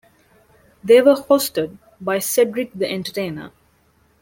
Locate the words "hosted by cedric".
1.13-2.73